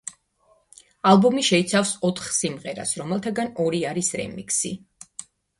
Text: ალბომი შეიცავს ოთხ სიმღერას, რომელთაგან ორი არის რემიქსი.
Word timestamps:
ალბომი 1.11 1.43
შეიცავს 1.49 1.91
ოთხ 2.11 2.31
სიმღერას, 2.39 2.97
რომელთაგან 3.03 3.53
ორი 3.67 3.85
არის 3.93 4.11
რემიქსი. 4.23 4.77